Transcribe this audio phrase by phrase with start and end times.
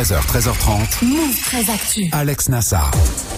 [0.00, 1.04] 13h, 13h30.
[1.04, 2.08] Move 13 Actu.
[2.12, 2.90] Alex Nassar.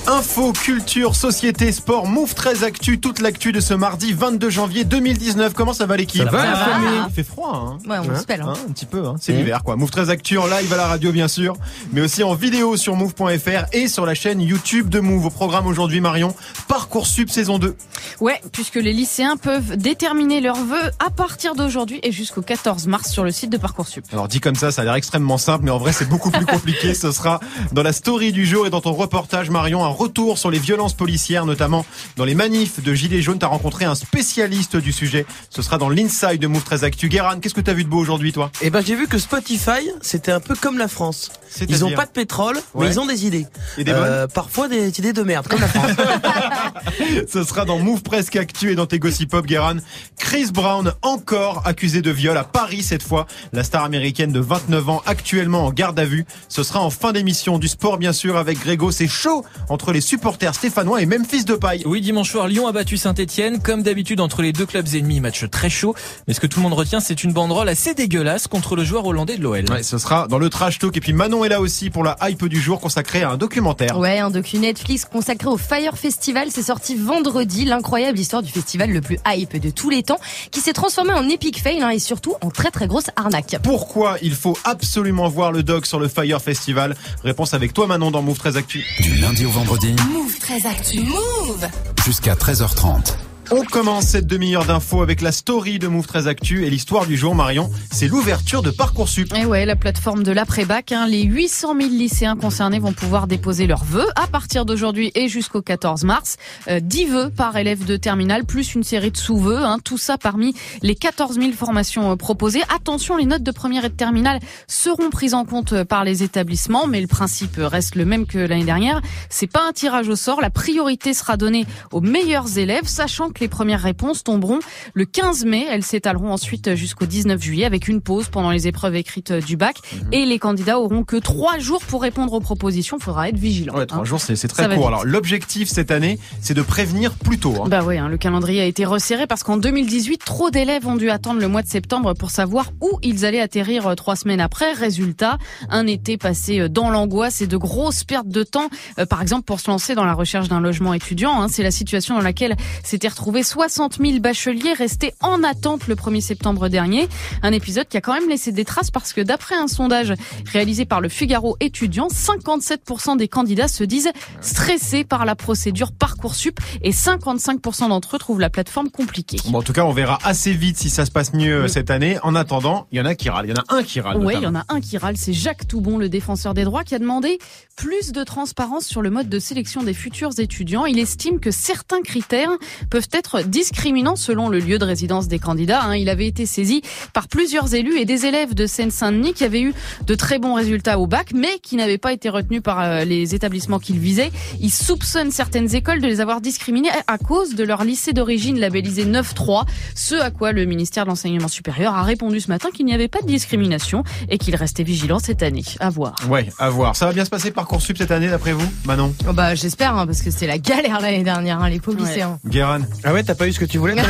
[0.06, 5.54] Info, culture, société, sport, Move 13 Actu, toute l'actu de ce mardi 22 janvier 2019.
[5.54, 8.16] Comment ça va l'équipe Ça va, la famille famille Il fait froid, hein Ouais, on
[8.16, 8.43] se pèle.
[8.43, 8.54] Hein.
[8.56, 9.16] Hein, un petit peu, hein.
[9.20, 9.75] c'est l'hiver quoi.
[9.75, 11.54] Move 13 Actu en live à la radio bien sûr,
[11.93, 15.26] mais aussi en vidéo sur move.fr et sur la chaîne YouTube de Move.
[15.26, 16.32] Au programme aujourd'hui Marion,
[16.68, 17.76] Parcoursup saison 2.
[18.20, 23.11] Ouais, puisque les lycéens peuvent déterminer leurs vœux à partir d'aujourd'hui et jusqu'au 14 mars
[23.11, 24.04] sur le site de Parcoursup.
[24.12, 26.46] Alors dit comme ça, ça a l'air extrêmement simple, mais en vrai c'est beaucoup plus
[26.52, 26.94] compliqué.
[26.94, 27.40] Ce sera
[27.72, 30.94] dans la story du jour et dans ton reportage Marion, un retour sur les violences
[30.94, 31.84] policières, notamment
[32.16, 33.38] dans les manifs de Gilets jaunes.
[33.38, 35.27] T'as rencontré un spécialiste du sujet.
[35.50, 37.08] Ce sera dans l'inside de Move 13 Actu.
[37.08, 38.50] Guéran, qu'est-ce que t'as vu de beau aujourd'hui toi?
[38.62, 41.30] Eh ben j'ai vu que Spotify, c'était un peu comme la France.
[41.69, 42.87] Ils ont pas de pétrole, Ouais.
[42.87, 43.47] mais ils ont des idées.
[43.78, 45.91] Et des Euh, parfois des idées de merde, comme la France.
[47.33, 49.77] Ce sera dans Move Presque Actu et dans tes Gossip Pop, Guéran.
[50.19, 53.27] Chris Brown, encore accusé de viol à Paris cette fois.
[53.53, 56.25] La star américaine de 29 ans, actuellement en garde à vue.
[56.48, 58.91] Ce sera en fin d'émission du sport, bien sûr, avec Grégo.
[58.91, 61.83] C'est chaud entre les supporters stéphanois et Memphis de paille.
[61.86, 63.61] Oui, dimanche soir, Lyon a battu Saint-Etienne.
[63.61, 65.94] Comme d'habitude, entre les deux clubs ennemis, match très chaud.
[66.27, 69.06] Mais ce que tout le monde retient, c'est une banderole assez dégueulasse contre le joueur
[69.06, 69.64] hollandais de l'OL.
[69.70, 70.97] Ouais, ce sera dans le trash talk.
[70.97, 73.98] Et puis Manon est là aussi pour la hype du jour consacrée à un documentaire.
[73.98, 78.91] Ouais, un docu Netflix consacré au Fire Festival, c'est sorti vendredi, l'incroyable histoire du festival
[78.91, 80.19] le plus hype de tous les temps,
[80.50, 83.56] qui s'est transformé en epic fail hein, et surtout en très très grosse arnaque.
[83.62, 88.11] Pourquoi il faut absolument voir le doc sur le Fire Festival Réponse avec toi Manon
[88.11, 88.84] dans Move 13 Actu.
[89.01, 91.01] Du lundi au vendredi Move 13 Actu.
[91.01, 91.69] Move
[92.05, 93.15] jusqu'à 13h30.
[93.51, 97.17] On commence cette demi-heure d'infos avec la story de Move 13 Actu et l'histoire du
[97.17, 99.34] jour Marion, c'est l'ouverture de Parcoursup.
[99.34, 103.67] Et ouais, la plateforme de l'après-bac, hein, les 800 000 lycéens concernés vont pouvoir déposer
[103.67, 106.37] leurs vœux à partir d'aujourd'hui et jusqu'au 14 mars.
[106.69, 109.62] Euh, 10 vœux par élève de terminale, plus une série de sous-vœux.
[109.62, 112.62] Hein, tout ça parmi les 14 000 formations euh, proposées.
[112.75, 116.22] Attention, les notes de première et de terminale seront prises en compte euh, par les
[116.22, 119.03] établissements, mais le principe reste le même que l'année dernière.
[119.28, 120.41] C'est pas un tirage au sort.
[120.41, 124.59] La priorité sera donnée aux meilleurs élèves, sachant que les premières réponses tomberont
[124.94, 125.66] le 15 mai.
[125.69, 129.76] Elles s'étaleront ensuite jusqu'au 19 juillet avec une pause pendant les épreuves écrites du bac.
[130.12, 132.98] Et les candidats auront que trois jours pour répondre aux propositions.
[132.98, 133.75] Faudra être vigilant.
[133.75, 134.04] Ouais, trois hein.
[134.04, 134.88] jours, c'est Ça très court.
[134.88, 137.54] Alors l'objectif cette année, c'est de prévenir plus tôt.
[137.62, 137.69] hein.
[137.69, 141.10] Bah oui, hein, le calendrier a été resserré parce qu'en 2018, trop d'élèves ont dû
[141.10, 144.72] attendre le mois de septembre pour savoir où ils allaient atterrir euh, trois semaines après.
[144.72, 145.38] Résultat,
[145.71, 149.44] un été passé euh, dans l'angoisse et de grosses pertes de temps, euh, par exemple
[149.44, 151.41] pour se lancer dans la recherche d'un logement étudiant.
[151.42, 151.48] hein.
[151.48, 156.21] C'est la situation dans laquelle s'étaient retrouvés 60 000 bacheliers restés en attente le 1er
[156.21, 157.09] septembre dernier.
[157.44, 160.12] Un épisode qui a quand même laissé des traces parce que d'après un sondage
[160.44, 164.10] réalisé par le Figaro étudiant, 57% des candidats se disent
[164.41, 169.37] stressés par la procédure Parcoursup et 55% d'entre eux trouvent la plateforme compliquée.
[169.50, 171.93] Bon, en tout cas, on verra assez vite si ça se passe mieux euh, cette
[171.93, 172.19] année.
[172.25, 173.47] En attendant, il y en a qui râlent.
[173.47, 174.16] Il y en a un qui râle.
[174.19, 176.83] Oui, il y en a un qui râle, c'est Jacques Toubon, le défenseur des droits,
[176.83, 177.39] qui a demandé
[177.77, 180.87] plus de transparence sur le mode de sélection des futurs étudiants.
[180.87, 182.50] Il estime que certains critères
[182.91, 185.83] peuvent être discriminants selon le lieu de résidence des candidats.
[185.83, 185.97] hein.
[185.97, 189.75] Il avait été saisi par plusieurs élus et des élèves de Seine-Saint-Denis qui avaient eu
[190.06, 193.34] de très bons résultats au bac, mais qui n'avaient pas été retenus par euh, les
[193.34, 194.31] établissements qu'il visait.
[194.61, 199.05] Il soupçonne certaines écoles de les avoir discriminés à cause de leur lycée d'origine labellisé
[199.05, 199.65] 9-3,
[199.95, 203.09] ce à quoi le ministère de l'Enseignement supérieur a répondu ce matin qu'il n'y avait
[203.09, 205.65] pas de discrimination et qu'il restait vigilant cette année.
[205.81, 206.15] À voir.
[206.28, 206.97] Ouais, à voir.
[206.97, 209.15] Ça va bien se passer Parcoursup cette année, d'après vous, Manon?
[209.28, 212.09] Oh bah j'espère hein, parce que c'est la galère l'année dernière hein, les pauvres Ouais.
[212.09, 212.39] lycéens.
[212.47, 213.95] Guéran ah ouais, t'as pas eu ce que tu voulais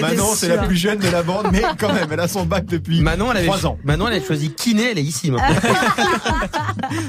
[0.00, 2.66] Manon, c'est la plus jeune de la bande, mais quand même, elle a son bac
[2.66, 3.78] depuis Manon, elle avait, 3 ans.
[3.84, 5.56] Manon, elle a choisi kiné, elle est ici maintenant.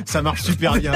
[0.05, 0.93] Ça marche super bien.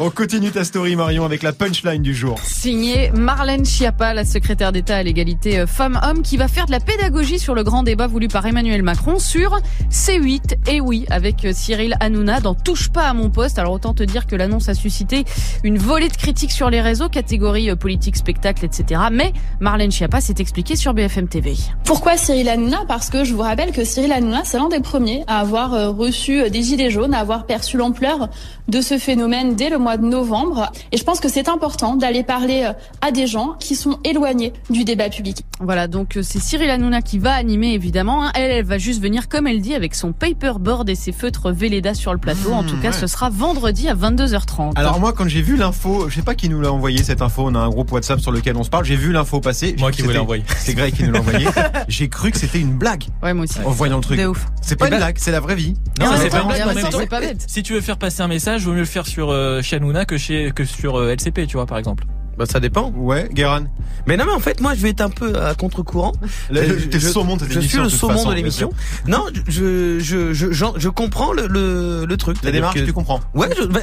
[0.00, 2.38] On continue ta story, Marion, avec la punchline du jour.
[2.42, 6.80] Signé Marlène Schiappa, la secrétaire d'État à l'égalité euh, femmes-hommes, qui va faire de la
[6.80, 9.58] pédagogie sur le grand débat voulu par Emmanuel Macron sur
[9.90, 10.68] C8.
[10.68, 13.58] Et oui, avec euh, Cyril Hanouna dans Touche pas à mon poste.
[13.58, 15.24] Alors autant te dire que l'annonce a suscité
[15.64, 19.00] une volée de critiques sur les réseaux, catégorie euh, politique, spectacle, etc.
[19.10, 21.56] Mais Marlène Schiappa s'est expliquée sur BFM TV.
[21.84, 22.84] Pourquoi Cyril Hanouna?
[22.86, 25.90] Parce que je vous rappelle que Cyril Hanouna, c'est l'un des premiers à avoir euh,
[25.90, 28.28] reçu euh, des gilets jaunes, à avoir perçu l'ampleur
[28.68, 30.70] de ce phénomène dès le mois de novembre.
[30.92, 34.52] Et je pense que c'est important d'aller parler euh, à des gens qui sont éloignés
[34.70, 35.38] du débat public.
[35.60, 38.26] Voilà, donc c'est Cyril Hanouna qui va animer évidemment.
[38.26, 38.30] hein.
[38.36, 41.94] Elle, elle va juste venir, comme elle dit, avec son paperboard et ses feutres Velleda
[41.94, 42.52] sur le plateau.
[42.52, 42.92] en tout cas, ouais.
[42.96, 44.74] ce sera vendredi à 22h30.
[44.76, 47.42] Alors moi, quand j'ai vu l'info, je sais pas qui nous l'a envoyé cette info.
[47.46, 48.84] On a un groupe groupe WhatsApp sur lequel on se parle.
[48.84, 49.74] J'ai vu l'info passer.
[49.78, 50.44] Moi qui vous l'ai envoyé.
[50.58, 51.46] C'est Greg qui nous l'a envoyé.
[51.88, 53.58] J'ai cru que c'était une blague Ouais, moi aussi.
[53.64, 54.20] en voyant le truc.
[54.60, 55.74] C'est pas Eh une ben- blague, c'est la vraie vie.
[55.98, 57.44] Non, c'est pas bête.
[57.46, 60.04] Si tu veux faire passer un message, vaut mieux le faire sur euh, chez Hanouna
[60.04, 62.04] que chez que sur euh, LCP, tu vois, par exemple.
[62.36, 62.92] Bah ça dépend.
[62.94, 63.62] Ouais, Guéran.
[64.06, 66.12] Mais non mais en fait moi je vais être un peu à contre-courant.
[66.50, 68.70] Le- T'es le je- saumon de cette Je suis le saumon de l'émission.
[69.08, 72.36] Non, je je je je, je comprends le le, le truc.
[72.44, 73.18] La démarche, que- tu comprends.
[73.34, 73.80] Ouais, je, bah,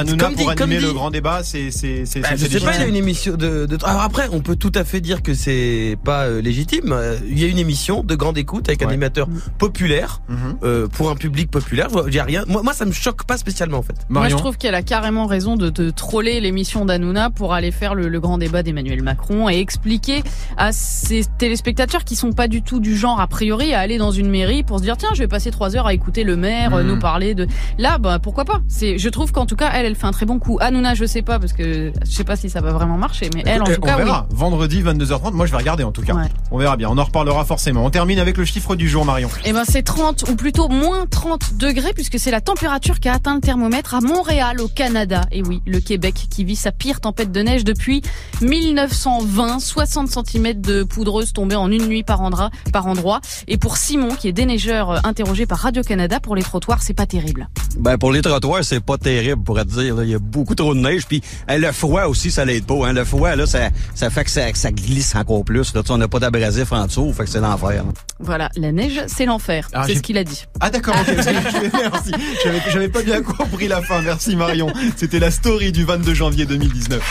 [0.00, 2.46] Hanouna comme dit- pour comme animer dit- le grand débat, c'est c'est c'est Bah, je
[2.46, 3.78] sais pas, il y a une émission de, de...
[3.84, 6.92] Alors après, on peut tout à fait dire que c'est pas euh, légitime.
[6.92, 9.28] Euh, Il y a une émission de grande écoute avec un animateur
[9.58, 10.36] populaire Mhm.
[10.64, 11.86] euh, pour un public populaire.
[11.88, 12.44] Je vois- j'ai rien.
[12.48, 13.94] Moi, moi, ça me choque pas spécialement en fait.
[14.08, 17.94] Moi, je trouve qu'elle a carrément raison de, de troller l'émission d'Anouna pour aller faire
[17.94, 20.22] le, le grand débat d'Emmanuel Macron et expliquer
[20.56, 24.10] à ces téléspectateurs qui sont pas du tout du genre a priori à aller dans
[24.10, 26.70] une mairie pour se dire tiens je vais passer trois heures à écouter le maire
[26.72, 26.82] Mhm.
[26.86, 27.46] nous parler de
[27.78, 28.60] là bah pourquoi pas?
[28.68, 31.04] C'est je trouve qu'en tout cas elle elle fait un très bon coup Hanouna je
[31.04, 33.66] sais pas parce que je sais pas si ça va vraiment marcher mais elle en
[33.66, 34.26] tout on cas verra.
[34.30, 36.14] Vendredi 22h30, moi je vais regarder en tout cas.
[36.14, 36.28] Ouais.
[36.50, 37.84] On verra bien, on en reparlera forcément.
[37.84, 39.28] On termine avec le chiffre du jour Marion.
[39.44, 43.14] Eh ben c'est 30 ou plutôt moins 30 degrés puisque c'est la température qui a
[43.14, 45.22] atteint le thermomètre à Montréal au Canada.
[45.32, 48.02] Et oui, le Québec qui vit sa pire tempête de neige depuis
[48.40, 53.20] 1920, 60 cm de poudreuse tombée en une nuit par endroit, par endroit.
[53.48, 56.94] Et pour Simon qui est déneigeur euh, interrogé par Radio Canada pour les trottoirs, c'est
[56.94, 57.48] pas terrible.
[57.78, 59.94] Ben pour les trottoirs, c'est pas terrible pour te dire.
[59.96, 60.04] là.
[60.04, 61.06] Il y a beaucoup trop de neige.
[61.06, 62.86] Puis hein, le froid aussi, ça l'aide pas.
[62.86, 62.92] Hein.
[62.92, 65.74] Le froid, là, ça, ça fait que ça, que ça glisse encore plus.
[65.74, 65.82] Là.
[65.82, 67.84] Tu sais, on n'a pas d'abrasif en dessous, fait que c'est l'enfer.
[67.84, 67.92] là.
[68.20, 69.68] Voilà, la neige, c'est l'enfer.
[69.72, 70.44] Ah, c'est ce qu'il a dit.
[70.60, 72.12] Ah d'accord, ok, merci.
[72.44, 74.72] J'avais, j'avais pas bien compris la fin, merci Marion.
[74.96, 77.02] C'était la story du 22 janvier 2019.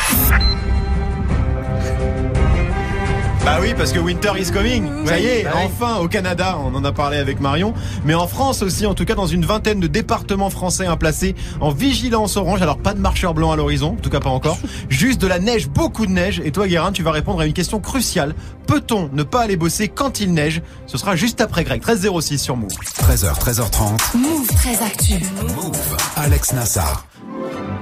[3.43, 4.87] Bah oui, parce que Winter is coming.
[5.05, 5.61] Ça y est, bah oui.
[5.65, 7.73] enfin au Canada, on en a parlé avec Marion,
[8.05, 11.71] mais en France aussi, en tout cas dans une vingtaine de départements français placés en
[11.71, 12.61] vigilance orange.
[12.61, 14.59] Alors pas de marcheurs blancs à l'horizon, en tout cas pas encore.
[14.89, 16.41] Juste de la neige, beaucoup de neige.
[16.45, 18.35] Et toi, Guérin, tu vas répondre à une question cruciale.
[18.67, 20.61] Peut-on ne pas aller bosser quand il neige?
[20.85, 21.81] Ce sera juste après Greg.
[21.85, 22.69] 1306 sur Move.
[22.99, 24.17] 13h, 13h30.
[24.17, 25.13] Move très actu.
[25.55, 25.77] Move.
[26.15, 27.05] Alex Nassar.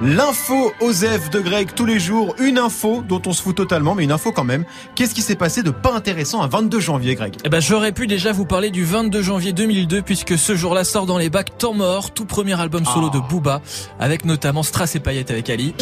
[0.02, 4.04] L'info Osef de Greg tous les jours, une info dont on se fout totalement, mais
[4.04, 4.64] une info quand même.
[4.94, 7.34] Qu'est-ce qui s'est passé de pas intéressant un 22 janvier, Greg?
[7.44, 11.04] Eh ben, j'aurais pu déjà vous parler du 22 janvier 2002 puisque ce jour-là sort
[11.04, 13.16] dans les bacs Temps mort, tout premier album solo Ah.
[13.16, 13.60] de Booba,
[13.98, 15.74] avec notamment Strass et Paillettes avec Ali.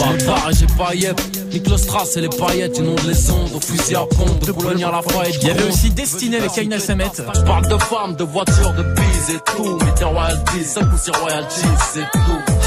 [0.50, 4.50] j'ai paillettes, Nicolas Strass et les paillettes, inondent les sondes, au fusil à pompe, de
[4.50, 5.38] Boulogne à la Fayette.
[5.43, 7.05] Il y avait aussi Destiné avec Aina Samet.
[7.37, 11.09] Je parle de femmes, de voitures, de bise et tout, mais t'es royalties, ça pousse
[11.20, 11.61] royalties,
[11.93, 12.57] c'est tout.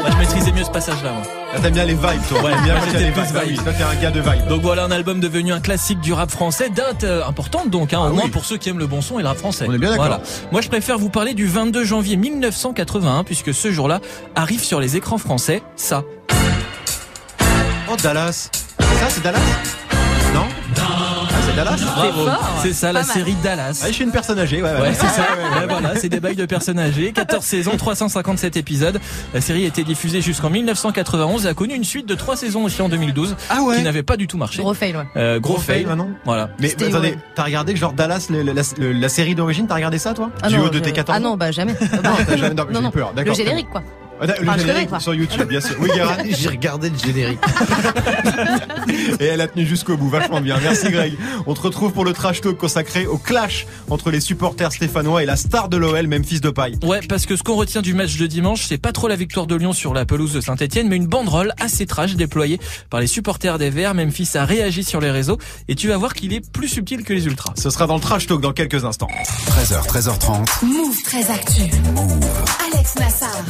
[0.00, 1.22] Moi, je maîtrisais mieux ce passage-là, moi.
[1.54, 2.42] Ah, T'aimes bien les vibes, toi.
[2.42, 3.62] Ouais, bien j'étais les plus vibe.
[3.62, 4.48] Toi, t'es un gars de vibes.
[4.48, 8.00] Donc voilà un album devenu un classique du rap français, date euh, importante donc, hein,
[8.04, 9.66] Ah au moins pour ceux qui aiment le bon son et le rap français.
[9.68, 10.06] On est bien d'accord.
[10.06, 10.22] Voilà.
[10.50, 14.00] Moi je préfère vous parler du 22 janvier 1981 puisque ce jour-là
[14.34, 16.02] arrive sur les écrans français ça.
[17.90, 18.48] Oh, Dallas.
[18.78, 19.38] Ça, c'est Dallas?
[21.52, 22.28] C'est Dallas Bravo.
[22.62, 23.08] C'est ça Pas la mal.
[23.16, 23.80] série Dallas.
[23.82, 24.80] Ah, je suis une personne âgée, ouais, ouais.
[24.80, 25.22] Ouais, c'est ça.
[25.60, 27.12] Ouais, voilà, c'est des bails de personnes âgées.
[27.14, 28.98] 14 saisons, 357 épisodes.
[29.34, 32.64] La série a été diffusée jusqu'en 1991 et a connu une suite de 3 saisons
[32.64, 34.62] aussi en 2012 Ah qui ouais n'avait pas du tout marché.
[34.62, 35.04] Gros fail, ouais.
[35.16, 35.84] Euh, gros, fail.
[35.84, 36.50] maintenant Voilà.
[36.58, 37.18] Mais C'était- attendez, ouais.
[37.34, 40.30] t'as regardé genre Dallas, le- le- la, le- la série d'origine, t'as regardé ça toi
[40.42, 41.72] Ah Du non, haut de je- tes 14 Ah non, bah jamais.
[42.04, 42.90] Non, t'as jamais- non, Non, j'ai non.
[42.90, 43.12] peur.
[43.16, 43.82] Le générique, quoi.
[44.22, 45.76] Ah, Le Enfin, je connais, générique sur YouTube, bien sûr.
[45.80, 45.90] Oui.
[46.30, 47.40] J'ai regardé le générique.
[49.20, 50.58] Et elle a tenu jusqu'au bout, vachement bien.
[50.62, 51.14] Merci Greg.
[51.46, 55.26] On te retrouve pour le trash talk consacré au clash entre les supporters stéphanois et
[55.26, 56.78] la star de l'OL, Memphis de paille.
[56.84, 59.46] Ouais, parce que ce qu'on retient du match de dimanche, c'est pas trop la victoire
[59.46, 63.06] de Lyon sur la pelouse de Saint-Etienne, mais une banderole assez trash déployée par les
[63.08, 63.94] supporters des Verts.
[63.94, 67.12] Memphis a réagi sur les réseaux et tu vas voir qu'il est plus subtil que
[67.12, 67.52] les ultras.
[67.56, 69.08] Ce sera dans le trash talk dans quelques instants.
[69.48, 70.64] 13h, 13h30.
[70.64, 71.62] Move très actu.
[72.72, 73.42] Alex Nassar.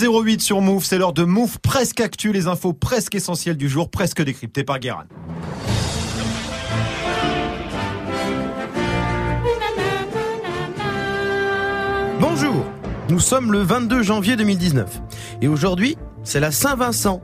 [0.00, 3.90] 13.08 sur Move, c'est l'heure de Move presque actu, les infos presque essentielles du jour,
[3.90, 5.04] presque décryptées par Guérin.
[12.18, 12.64] Bonjour,
[13.10, 15.02] nous sommes le 22 janvier 2019
[15.42, 17.20] et aujourd'hui c'est la Saint-Vincent.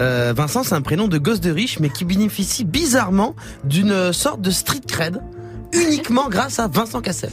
[0.00, 4.40] Euh, Vincent c'est un prénom de gosse de riche mais qui bénéficie bizarrement d'une sorte
[4.40, 5.20] de street cred
[5.74, 7.30] uniquement grâce à Vincent Cassel.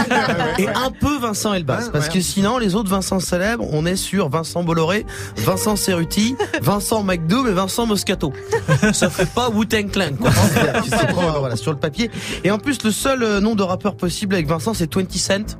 [0.58, 1.84] Et un peu Vincent Elbas.
[1.84, 5.06] Ouais, parce que sinon, les autres Vincent célèbres, on est sur Vincent Bolloré,
[5.36, 8.32] Vincent Cerruti, Vincent McDoom et Vincent Moscato.
[8.92, 10.30] Ça fait pas Wu-Tang Clan, quoi.
[11.38, 12.10] Voilà, sur le papier.
[12.44, 15.58] Et en plus, le seul euh, nom de rappeur possible avec Vincent, c'est 20 Cent.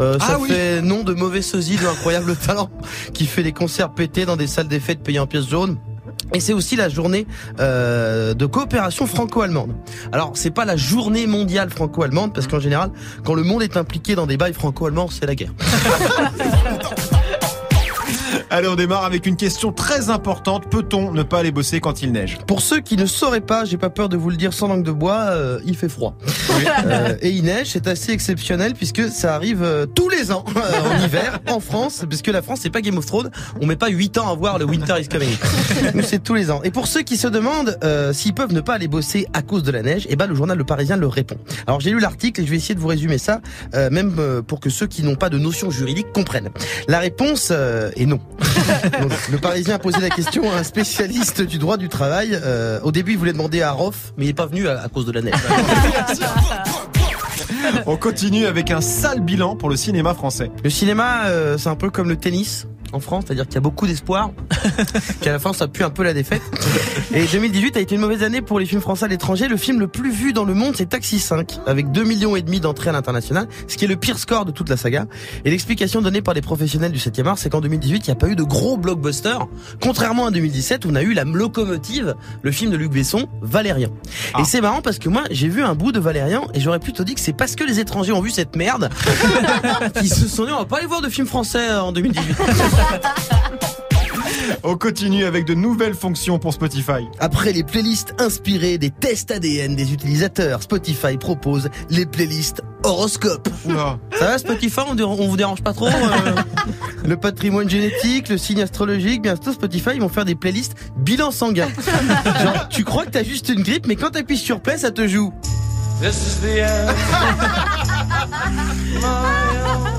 [0.00, 0.48] Euh, ça Ah oui.
[0.48, 2.70] fait nom de mauvais sosie de incroyable talent
[3.14, 5.78] qui fait des concerts pétés dans des salles des fêtes payées en pièces jaunes.
[6.34, 7.26] Et c'est aussi la journée
[7.60, 9.72] euh, de coopération franco-allemande.
[10.12, 12.90] Alors c'est pas la journée mondiale franco-allemande parce qu'en général,
[13.24, 15.52] quand le monde est impliqué dans des bails franco-allemands, c'est la guerre.
[18.54, 20.68] Allez, on démarre avec une question très importante.
[20.70, 22.36] Peut-on ne pas aller bosser quand il neige?
[22.46, 24.84] Pour ceux qui ne sauraient pas, j'ai pas peur de vous le dire sans langue
[24.84, 26.18] de bois, euh, il fait froid.
[26.84, 30.60] Euh, et il neige, c'est assez exceptionnel puisque ça arrive euh, tous les ans euh,
[30.60, 33.30] en hiver en France, puisque la France c'est pas Game of Thrones,
[33.62, 35.34] on met pas 8 ans à voir le Winter is Coming.
[35.94, 36.60] Nous c'est tous les ans.
[36.62, 39.62] Et pour ceux qui se demandent euh, s'ils peuvent ne pas aller bosser à cause
[39.62, 41.38] de la neige, eh ben le journal Le Parisien leur répond.
[41.66, 43.40] Alors j'ai lu l'article et je vais essayer de vous résumer ça,
[43.74, 46.50] euh, même pour que ceux qui n'ont pas de notion juridique comprennent.
[46.86, 48.20] La réponse euh, est non.
[49.00, 52.38] Donc, le Parisien a posé la question à un spécialiste du droit du travail.
[52.42, 54.88] Euh, au début, il voulait demander à Roff, mais il est pas venu à, à
[54.88, 55.34] cause de la neige.
[57.86, 60.50] On continue avec un sale bilan pour le cinéma français.
[60.64, 63.62] Le cinéma, euh, c'est un peu comme le tennis en France, c'est-à-dire qu'il y a
[63.62, 64.30] beaucoup d'espoir,
[65.20, 66.42] qu'à la fin ça pue un peu la défaite.
[67.14, 69.48] Et 2018 a été une mauvaise année pour les films français à l'étranger.
[69.48, 72.42] Le film le plus vu dans le monde, c'est Taxi 5, avec 2 millions et
[72.42, 75.06] demi d'entrées à l'international, ce qui est le pire score de toute la saga.
[75.44, 78.16] Et l'explication donnée par les professionnels du 7e art, c'est qu'en 2018, il n'y a
[78.16, 79.46] pas eu de gros blockbusters,
[79.80, 83.88] contrairement à 2017 où on a eu la locomotive, le film de Luc Besson, Valérien.
[84.38, 87.04] Et c'est marrant parce que moi, j'ai vu un bout de Valérien et j'aurais plutôt
[87.04, 88.90] dit que c'est parce que les étrangers ont vu cette merde
[89.98, 92.36] qu'ils se sont dit on va pas aller voir de films français en 2018.
[94.64, 97.04] On continue avec de nouvelles fonctions pour Spotify.
[97.18, 103.48] Après les playlists inspirées des tests ADN des utilisateurs, Spotify propose les playlists horoscope.
[103.64, 103.98] Oula.
[104.18, 106.34] Ça va Spotify, on, dé- on vous dérange pas trop euh,
[107.04, 111.68] Le patrimoine génétique, le signe astrologique, bientôt Spotify ils vont faire des playlists bilan sanguin.
[112.42, 115.06] Genre, tu crois que t'as juste une grippe, mais quand t'appuies sur play, ça te
[115.08, 115.32] joue.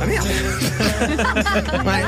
[0.02, 0.25] Ah merde
[1.86, 2.04] Ouais.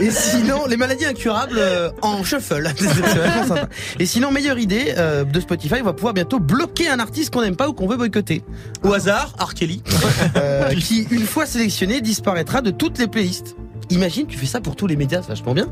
[0.00, 2.70] Et sinon, les maladies incurables euh, en shuffle.
[2.76, 3.68] C'est vachement sympa.
[3.98, 7.42] Et sinon, meilleure idée euh, de Spotify, on va pouvoir bientôt bloquer un artiste qu'on
[7.42, 8.42] n'aime pas ou qu'on veut boycotter.
[8.82, 9.54] Au hasard, R.
[9.54, 9.82] Kelly,
[10.36, 13.56] euh, qui, une fois sélectionné, disparaîtra de toutes les playlists.
[13.90, 15.66] Imagine, tu fais ça pour tous les médias, c'est vachement bien.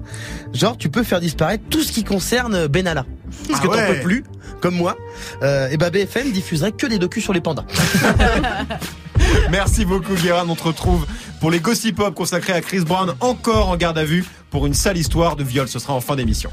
[0.52, 3.07] Genre, tu peux faire disparaître tout ce qui concerne Benalla.
[3.49, 3.95] Parce Ah que t'en ouais.
[3.95, 4.25] peux plus,
[4.61, 4.97] comme moi.
[5.42, 7.64] Euh, et bah BFM diffuserait que des docus sur les pandas.
[9.50, 11.07] Merci beaucoup Guérin, on te retrouve
[11.41, 14.75] pour les Gossip Pop consacrés à Chris Brown encore en garde à vue pour une
[14.75, 15.69] sale histoire de viol.
[15.69, 16.50] Ce sera en fin d'émission.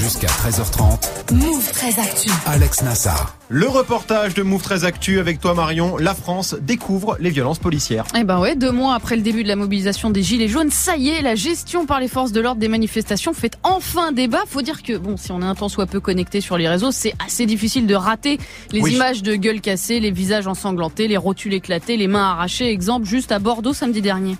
[0.00, 2.30] Jusqu'à 13h30, Move très actu.
[2.46, 3.36] Alex Nassar.
[3.48, 5.96] Le reportage de Move 13 Actu avec toi Marion.
[5.96, 8.04] La France découvre les violences policières.
[8.18, 10.96] Eh ben ouais, deux mois après le début de la mobilisation des Gilets jaunes, ça
[10.96, 14.42] y est, la gestion par les forces de l'ordre des manifestations fait enfin débat.
[14.48, 16.90] Faut dire que, bon, si on est un temps soit peu connecté sur les réseaux,
[16.92, 18.38] c'est assez difficile de rater
[18.72, 18.94] les Oui.
[18.94, 22.70] images de gueules cassées, les visages ensanglantés, les rotules éclatées, les mains arrachées.
[22.70, 24.36] Exemple, juste à Bordeaux samedi dernier.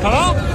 [0.00, 0.47] ¿Cómo?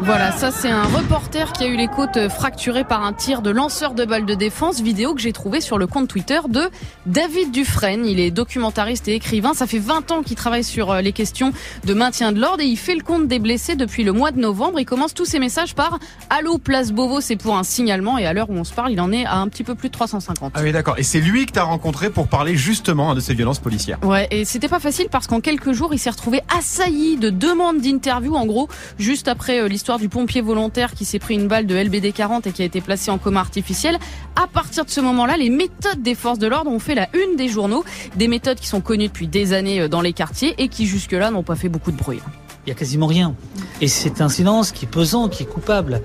[0.00, 3.50] Voilà, ça c'est un reporter qui a eu les côtes fracturées par un tir de
[3.50, 6.68] lanceur de balles de défense, vidéo que j'ai trouvée sur le compte Twitter de
[7.06, 8.06] David Dufresne.
[8.06, 11.52] Il est documentariste et écrivain, ça fait 20 ans qu'il travaille sur euh, les questions
[11.84, 14.40] de maintien de l'ordre et il fait le compte des blessés depuis le mois de
[14.40, 14.80] novembre.
[14.80, 15.98] Il commence tous ses messages par
[16.30, 19.00] «Allô, place Beauvau, c'est pour un signalement» et à l'heure où on se parle, il
[19.00, 20.52] en est à un petit peu plus de 350.
[20.54, 20.98] Ah oui d'accord.
[20.98, 23.98] Et c'est lui que t'as rencontré pour parler justement hein, de ces violences policières.
[24.02, 27.80] Ouais, et c'était pas facile parce qu'en quelques jours, il s'est retrouvé assailli de demandes
[27.80, 28.34] d'interview.
[28.34, 31.76] En gros, juste après euh, l'histoire du pompier volontaire qui s'est pris une balle de
[31.76, 33.98] LBD 40 et qui a été placé en coma artificiel.
[34.34, 37.36] À partir de ce moment-là, les méthodes des forces de l'ordre ont fait la une
[37.36, 37.84] des journaux.
[38.16, 41.30] Des méthodes qui sont connues depuis des années euh, dans les quartiers et qui jusque-là
[41.30, 42.20] n'ont pas fait beaucoup de bruit.
[42.66, 43.34] Il y a quasiment rien.
[43.80, 46.00] Et c'est un silence qui est pesant, qui est coupable.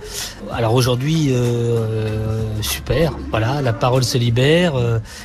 [0.52, 3.14] Alors aujourd'hui, euh, super.
[3.30, 4.74] Voilà, la parole se libère.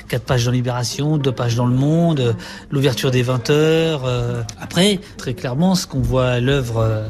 [0.08, 2.36] quatre pages dans Libération, deux pages dans Le Monde,
[2.70, 4.02] l'ouverture des 20 heures.
[4.60, 7.08] Après, très clairement, ce qu'on voit à l'œuvre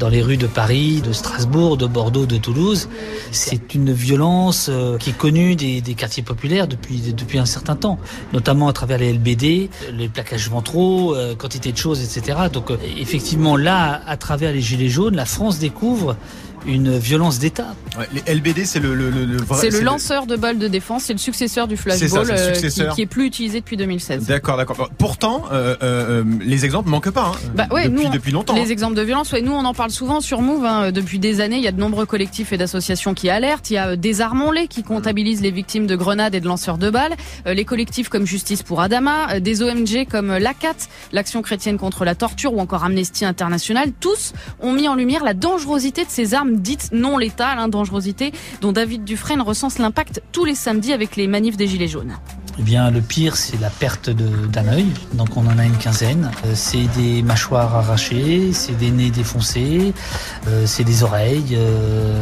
[0.00, 2.88] dans les rues de Paris, de Strasbourg, de Bordeaux, de Toulouse,
[3.32, 7.98] c'est une violence euh, qui est connue des, quartiers populaires depuis depuis un certain temps,
[8.32, 12.38] notamment à travers les LBD, les plaquages ventraux, euh, quantité de choses, etc.
[12.50, 16.16] Donc euh, effectivement, là, à travers les gilets jaunes, la France découvre
[16.66, 17.74] une violence d'État.
[17.98, 20.68] Ouais, les LBD c'est le, le, le, le vrai- C'est le lanceur de balles de
[20.68, 24.26] défense, c'est le successeur du ça, flashball euh, qui, est plus utilisé depuis 2016.
[24.26, 24.90] D'accord, d'accord.
[24.98, 27.32] Pourtant, euh, euh, les exemples manquent pas.
[27.34, 28.54] Hein, Bah ouais, depuis, nous, depuis longtemps.
[28.54, 28.66] Les hein.
[28.68, 31.56] exemples de violence, ouais, nous on en parle souvent sur Move hein, depuis des années.
[31.56, 33.70] Il y a de nombreux collectifs et d'associations qui alertent.
[33.70, 36.90] Il y a euh, Désarmons-les qui comptabilisent les victimes de grenades et de lanceurs de
[36.90, 37.14] balles.
[37.46, 40.74] Euh, les collectifs comme Justice pour Adama, euh, des ONG comme l'ACAT,
[41.12, 43.90] l'Action chrétienne contre la torture ou encore Amnesty International.
[44.00, 48.32] Tous ont mis en lumière la dangerosité de ces armes dites non létales, hein, dangerosité
[48.60, 52.16] dont David Dufresne recense l'impact tous les samedis avec les manifs des Gilets jaunes.
[52.58, 54.86] Eh bien, le pire, c'est la perte d'un œil.
[55.14, 56.30] Donc, on en a une quinzaine.
[56.44, 59.94] Euh, c'est des mâchoires arrachées, c'est des nez défoncés,
[60.46, 62.20] euh, c'est des oreilles, euh,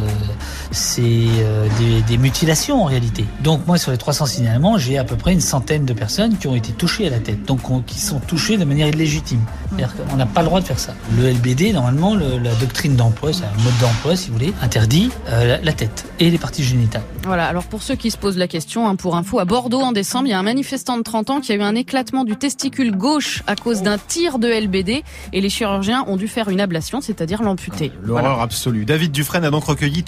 [0.70, 3.24] c'est euh, des, des mutilations en réalité.
[3.42, 6.46] Donc, moi, sur les 300 signalements, j'ai à peu près une centaine de personnes qui
[6.46, 9.40] ont été touchées à la tête, donc on- qui sont touchées de manière illégitime.
[9.70, 10.94] C'est-à-dire qu'on n'a pas le droit de faire ça.
[11.16, 15.10] Le LBD, normalement, le- la doctrine d'emploi, c'est un mode d'emploi, si vous voulez, interdit
[15.28, 17.02] euh, la, la tête et les parties génitales.
[17.24, 19.92] Voilà, alors pour ceux qui se posent la question, hein, pour info, à Bordeaux en
[19.92, 22.36] décembre, il y a un manifestant de 30 ans qui a eu un éclatement du
[22.36, 26.60] testicule gauche à cause d'un tir de LBD et les chirurgiens ont dû faire une
[26.60, 27.92] ablation, c'est-à-dire l'amputer.
[28.02, 28.84] L'horreur absolue.
[28.84, 30.02] David Dufresne a donc recueilli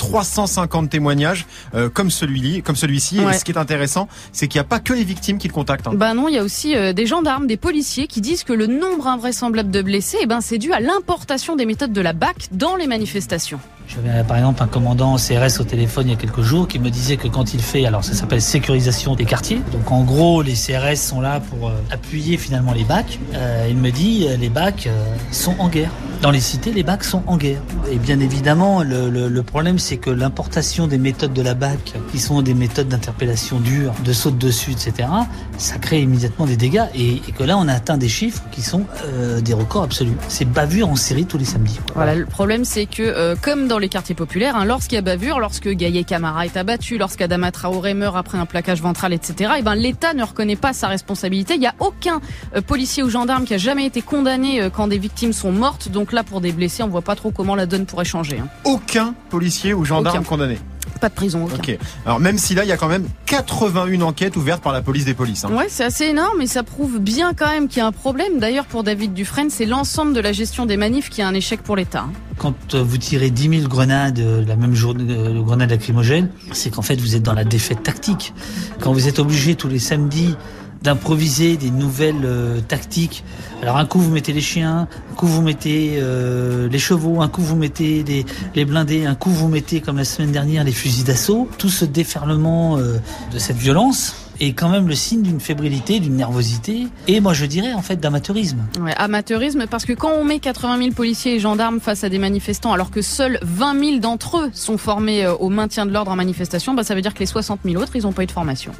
[0.51, 2.63] 350 témoignages euh, comme celui-ci.
[2.63, 3.21] Comme celui-ci.
[3.21, 3.35] Ouais.
[3.35, 5.53] Et ce qui est intéressant, c'est qu'il n'y a pas que les victimes qui le
[5.53, 5.87] contactent.
[5.87, 5.93] hein.
[5.95, 8.67] Bah non, il y a aussi euh, des gendarmes, des policiers qui disent que le
[8.67, 12.49] nombre invraisemblable de blessés, eh ben, c'est dû à l'importation des méthodes de la BAC
[12.53, 13.61] dans les manifestations.
[13.93, 16.91] J'avais par exemple un commandant CRS au téléphone il y a quelques jours qui me
[16.91, 20.55] disait que quand il fait, alors ça s'appelle sécurisation des quartiers, donc en gros les
[20.55, 24.49] CRS sont là pour euh, appuyer finalement les bacs, Euh, il me dit euh, les
[24.49, 25.91] bacs euh, sont en guerre.
[26.23, 27.63] Dans les cités, les bacs sont en guerre.
[27.91, 31.95] Et bien évidemment, le, le- le problème c'est que l'importation des méthodes de la BAC,
[32.13, 35.09] qui sont des méthodes d'interpellation dure, de saut dessus, etc.,
[35.57, 38.61] ça crée immédiatement des dégâts et, et que là on a atteint des chiffres qui
[38.63, 40.13] sont euh, des records absolus.
[40.29, 41.81] C'est bavure en série tous les samedis.
[41.95, 45.03] Voilà, le problème c'est que euh, comme dans les quartiers populaires, hein, lorsqu'il y a
[45.03, 49.63] bavure, lorsque Gaillet Camara est abattu, lorsqu'Adama Traoré meurt après un plaquage ventral, etc., et
[49.63, 51.55] ben l'État ne reconnaît pas sa responsabilité.
[51.55, 52.21] Il n'y a aucun
[52.55, 55.89] euh, policier ou gendarme qui a jamais été condamné euh, quand des victimes sont mortes.
[55.89, 58.39] Donc là, pour des blessés, on voit pas trop comment la donne pourrait changer.
[58.39, 58.49] hein.
[58.65, 60.29] Aucun policier ou gendarme Aucun.
[60.29, 60.59] condamné.
[61.01, 61.45] Pas de prison.
[61.45, 61.55] Aucun.
[61.57, 61.79] Ok.
[62.05, 65.05] Alors même si là, il y a quand même 81 enquêtes ouvertes par la police
[65.05, 65.45] des polices.
[65.45, 65.51] hein.
[65.53, 68.39] Ouais, c'est assez énorme et ça prouve bien quand même qu'il y a un problème.
[68.39, 71.63] D'ailleurs, pour David Dufresne, c'est l'ensemble de la gestion des manifs qui est un échec
[71.63, 72.01] pour l'État.
[72.01, 72.13] hein.
[72.37, 76.31] Quand euh, vous tirez 10 000 grenades euh, la même journée, euh, le grenade lacrymogène,
[76.53, 78.33] c'est qu'en fait vous êtes dans la défaite tactique.
[78.81, 80.37] Quand vous êtes obligé tous les samedis
[80.83, 83.25] d'improviser des nouvelles euh, tactiques.
[83.63, 87.29] Alors un coup vous mettez les chiens, un coup vous mettez euh, les chevaux, un
[87.29, 90.73] coup vous mettez les, les blindés, un coup vous mettez comme la semaine dernière les
[90.73, 91.49] fusils d'assaut.
[91.59, 92.99] Tout ce déferlement euh,
[93.33, 97.45] de cette violence est quand même le signe d'une fébrilité, d'une nervosité et moi je
[97.45, 98.65] dirais en fait d'amateurisme.
[98.81, 102.19] Ouais, amateurisme, parce que quand on met 80 000 policiers et gendarmes face à des
[102.19, 106.11] manifestants, alors que seuls 20 000 d'entre eux sont formés euh, au maintien de l'ordre
[106.11, 108.27] en manifestation, bah, ça veut dire que les 60 000 autres, ils n'ont pas eu
[108.27, 108.73] de formation.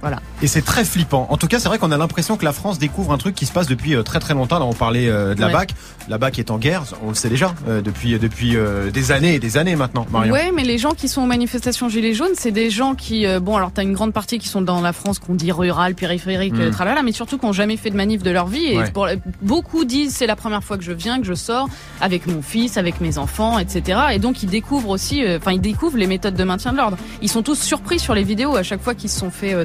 [0.00, 0.20] Voilà.
[0.42, 1.26] Et c'est très flippant.
[1.30, 3.44] En tout cas, c'est vrai qu'on a l'impression que la France découvre un truc qui
[3.46, 4.58] se passe depuis euh, très très longtemps.
[4.58, 5.52] Là, on parlait euh, de la Ouais.
[5.52, 5.74] BAC.
[6.08, 8.56] La BAC est en guerre, on le sait déjà, euh, depuis depuis
[8.92, 10.32] des années et des années maintenant, Marion.
[10.32, 13.56] Ouais, mais les gens qui sont aux manifestations Gilets jaunes, c'est des gens qui, bon,
[13.56, 16.60] alors t'as une grande partie qui sont dans la France qu'on dit rurale, périphérique, Mm.
[16.60, 18.64] euh, tralala, mais surtout qui n'ont jamais fait de manif de leur vie.
[18.66, 18.90] Et Ouais.
[18.90, 19.08] pour-
[19.42, 21.68] beaucoup disent c'est la première fois que je viens, que je sors
[22.00, 23.98] avec mon fils, avec mes enfants, etc.
[24.14, 26.96] Et donc ils découvrent aussi, enfin ils découvrent les méthodes de maintien de l'ordre.
[27.22, 29.64] Ils sont tous surpris sur les vidéos à chaque fois qu'ils se sont fait euh,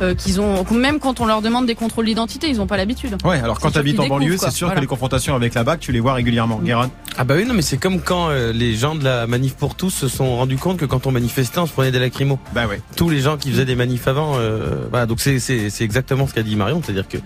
[0.00, 3.16] euh, qu'ils ont, même quand on leur demande des contrôles d'identité, ils n'ont pas l'habitude.
[3.24, 4.80] Ouais, alors quand t'habites qu'ils en banlieue, c'est sûr Voilà.
[4.80, 6.58] que les confrontations avec la BAC, tu les vois régulièrement.
[6.62, 9.54] Guérin Ah bah oui, non, mais c'est comme quand euh, les gens de la manif
[9.54, 12.38] pour tous se sont rendus compte que quand on manifestait, on se prenait des lacrymos.
[12.54, 12.80] Bah ouais.
[12.96, 16.26] Tous les gens qui faisaient des manifs avant, euh, voilà, donc c'est c'est c'est exactement
[16.26, 17.18] ce qu'a dit Marion, c'est-à-dire que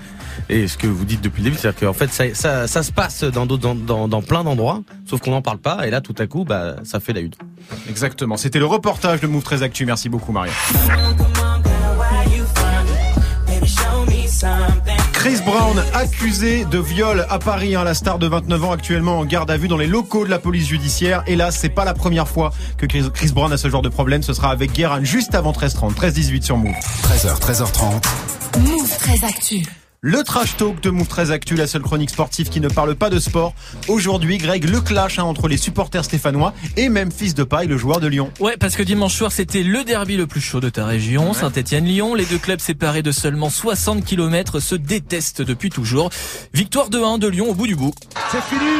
[0.48, 2.92] et ce que vous dites depuis le début, c'est-à-dire qu'en fait ça, ça ça se
[2.92, 6.00] passe dans d'autres dans, dans dans plein d'endroits, sauf qu'on n'en parle pas et là
[6.00, 7.32] tout à coup bah ça fait la une.
[7.88, 8.36] Exactement.
[8.36, 9.86] C'était le reportage de Move 13 Actu.
[9.86, 10.52] Merci beaucoup, Marion.
[15.26, 19.24] Chris Brown accusé de viol à Paris, hein, la star de 29 ans actuellement en
[19.24, 21.24] garde à vue dans les locaux de la police judiciaire.
[21.26, 24.22] Et là, c'est pas la première fois que Chris, Brown a ce genre de problème.
[24.22, 26.76] Ce sera avec Guérin juste avant 13h30, 13h18 sur Move.
[27.02, 28.60] 13h, 13h30.
[28.60, 29.85] Move 13 Actu.
[30.02, 33.08] Le trash talk de Move 13 Actu, la seule chronique sportive qui ne parle pas
[33.08, 33.54] de sport.
[33.88, 37.78] Aujourd'hui, Greg, le clash hein, entre les supporters stéphanois et même fils de paille, le
[37.78, 38.30] joueur de Lyon.
[38.38, 42.14] Ouais, parce que dimanche soir, c'était le derby le plus chaud de ta région, Saint-Étienne-Lyon.
[42.14, 46.10] Les deux clubs séparés de seulement 60 km se détestent depuis toujours.
[46.52, 47.94] Victoire 2-1 de Lyon au bout du bout.
[48.30, 48.70] C'est fini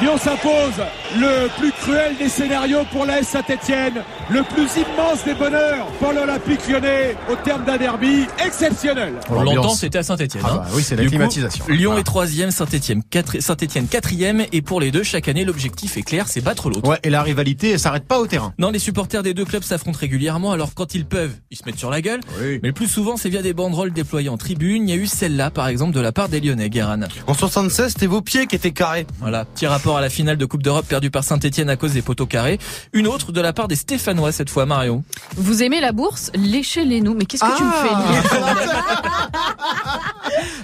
[0.00, 0.84] Lyon s'impose
[1.16, 6.68] le plus cruel des scénarios pour l'AS Saint-Etienne, le plus immense des bonheurs pour l'Olympique
[6.68, 9.14] lyonnais au terme d'un derby exceptionnel.
[9.30, 10.42] Longtemps, c'était à Saint-Etienne.
[10.44, 11.64] Ah bah oui, c'est la Du coup, climatisation.
[11.68, 12.00] Lyon Voilà.
[12.00, 16.26] est troisième, Saint-Etienne quatre- Saint-Etienne quatrième, et pour les deux, chaque année, l'objectif est clair,
[16.26, 16.88] c'est battre l'autre.
[16.88, 18.52] Ouais, et la rivalité, elle s'arrête pas au terrain.
[18.58, 21.78] Non, les supporters des deux clubs s'affrontent régulièrement, alors quand ils peuvent, ils se mettent
[21.78, 22.20] sur la gueule.
[22.40, 22.58] Oui.
[22.62, 24.88] Mais le plus souvent, c'est via des banderoles déployées en tribune.
[24.88, 26.98] Il y a eu celle-là, par exemple, de la part des Lyonnais, Guéran.
[27.28, 29.06] En 76, c'était vos pieds qui étaient carrés.
[29.20, 32.00] Voilà, petit rapport à la finale de Coupe d'Europe perdue par Saint-Etienne à cause des
[32.00, 32.58] poteaux carrés.
[32.94, 35.02] Une autre de la part des Stéphanois cette fois, Mario.
[35.36, 36.30] Vous aimez la bourse?
[36.34, 37.12] Léchez-les nous.
[37.12, 37.94] Mais qu'est-ce que tu me fais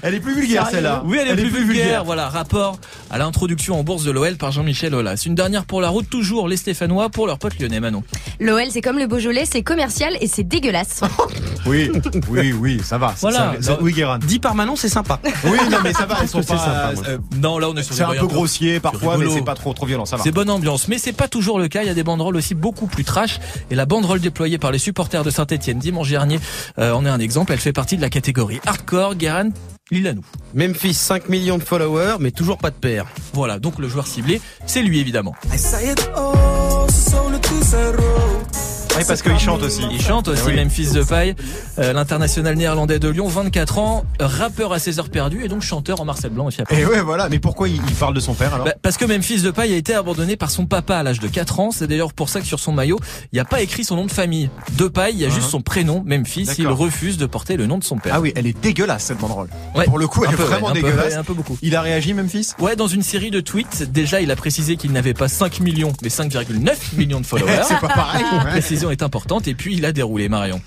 [0.03, 1.03] Elle est plus vulgaire celle-là.
[1.05, 2.05] Oui, elle est, plus, vulgaire.
[2.05, 2.79] Voilà, rapport
[3.11, 5.23] à l'introduction en bourse de l'OL par Jean-Michel Aulas.
[5.27, 8.03] Une dernière pour la route, toujours les Stéphanois pour leur pote lyonnais Manon.
[8.41, 11.01] L'OL, c'est comme le Beaujolais, c'est commercial et c'est dégueulasse.
[11.67, 11.91] Oui,
[12.31, 13.15] oui, oui, ça va.
[13.21, 13.55] Voilà.
[13.61, 14.19] Ça- ça- oui, Guérin.
[14.19, 15.21] Dit par Manon, c'est sympa.
[15.45, 16.17] Oui, non, mais ça va.
[16.23, 16.59] Elles sont C'est pas.
[16.95, 19.55] sympa, euh, Non, là on est sur c'est un peu grossier parfois, mais c'est pas
[19.55, 20.07] trop trop violent.
[20.07, 20.23] Ça va.
[20.25, 21.83] C'est bonne ambiance, mais c'est pas toujours le cas.
[21.83, 23.39] Il y a des banderoles aussi beaucoup plus trash.
[23.71, 26.41] Et la banderole déployée par les supporters de Saint-Etienne dimanche dernier
[26.79, 27.53] euh, en est un exemple.
[27.53, 29.15] Elle fait partie de la catégorie hardcore.
[29.17, 29.51] Guérin,
[29.91, 30.25] il à nous.
[30.55, 33.07] Memphis, 5 millions de followers, mais toujours pas de père.
[33.33, 35.35] Voilà, donc le joueur ciblé, c'est lui évidemment.
[39.01, 39.83] Oui, parce qu'il chante aussi.
[39.91, 40.57] Il chante aussi oui.
[40.57, 41.35] Memphis de paille,
[41.79, 46.01] euh, l'international néerlandais de Lyon, 24 ans, rappeur à ses heures perdues et donc chanteur
[46.01, 46.81] en Marcel Blanc aussi après.
[46.81, 47.29] Et ouais, voilà.
[47.29, 48.67] Mais pourquoi il, il parle de son père alors?
[48.67, 51.29] Bah, parce que Memphis de paille a été abandonné par son papa à l'âge de
[51.29, 51.71] 4 ans.
[51.73, 52.99] C'est d'ailleurs pour ça que sur son maillot,
[53.33, 54.51] il n'y a pas écrit son nom de famille.
[54.77, 55.51] De paille, il y a juste Uh-huh.
[55.51, 56.47] son prénom, Memphis.
[56.59, 58.13] Il refuse de porter le nom de son père.
[58.15, 59.49] Ah oui, elle est dégueulasse cette banderole.
[59.75, 59.87] Ouais.
[59.87, 61.13] Pour le coup, elle est vraiment ouais, un peu, dégueulasse.
[61.13, 61.57] ouais, un peu beaucoup.
[61.63, 64.93] Il a réagi, Memphis Ouais, dans une série de tweets, déjà il a précisé qu'il
[64.93, 67.63] n'avait pas 5 millions, mais 5,9 millions de followers.
[67.67, 68.25] C'est pas pareil.
[68.55, 68.61] La
[68.91, 70.61] est importante et puis il a déroulé Marion.